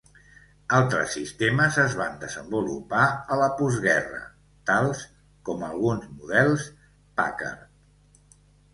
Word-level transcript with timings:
Altres 0.77 1.11
sistemes 1.17 1.77
es 1.83 1.97
van 1.99 2.15
desenvolupar 2.23 3.03
a 3.35 3.39
la 3.43 3.51
postguerra 3.61 4.25
tals 4.73 5.07
com 5.51 5.71
alguns 5.71 6.13
models 6.19 6.69
Packard. 7.23 8.29